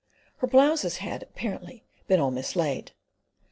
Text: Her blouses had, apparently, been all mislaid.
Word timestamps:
Her 0.37 0.47
blouses 0.47 0.97
had, 0.97 1.21
apparently, 1.21 1.83
been 2.07 2.19
all 2.19 2.31
mislaid. 2.31 2.93